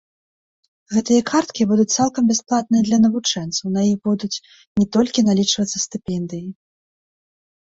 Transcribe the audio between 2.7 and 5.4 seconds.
для навучэнцаў, на іх будуць не толькі